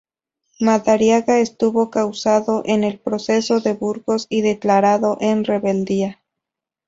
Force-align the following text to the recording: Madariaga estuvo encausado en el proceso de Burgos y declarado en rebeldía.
Madariaga 0.59 1.37
estuvo 1.37 1.83
encausado 1.83 2.63
en 2.65 2.83
el 2.83 2.97
proceso 2.97 3.59
de 3.59 3.73
Burgos 3.75 4.25
y 4.29 4.41
declarado 4.41 5.19
en 5.19 5.45
rebeldía. 5.45 6.23